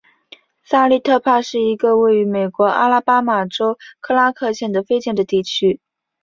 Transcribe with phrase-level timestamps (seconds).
[0.63, 5.79] 萨利特帕是一个位于美国阿拉巴马州克拉克县的非建制地区。